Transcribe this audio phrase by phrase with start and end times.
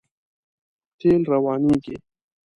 [0.99, 1.95] تېل روانېږي.